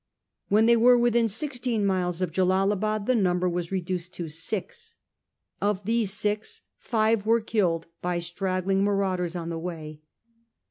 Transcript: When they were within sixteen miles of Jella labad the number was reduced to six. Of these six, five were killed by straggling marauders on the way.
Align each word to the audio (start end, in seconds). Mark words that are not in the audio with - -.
When 0.47 0.65
they 0.65 0.75
were 0.75 0.97
within 0.97 1.27
sixteen 1.29 1.85
miles 1.85 2.23
of 2.23 2.31
Jella 2.31 2.65
labad 2.67 3.05
the 3.05 3.13
number 3.13 3.47
was 3.47 3.71
reduced 3.71 4.15
to 4.15 4.29
six. 4.29 4.95
Of 5.61 5.85
these 5.85 6.11
six, 6.11 6.63
five 6.79 7.23
were 7.27 7.39
killed 7.39 7.85
by 8.01 8.17
straggling 8.17 8.83
marauders 8.83 9.35
on 9.35 9.49
the 9.49 9.59
way. 9.59 10.01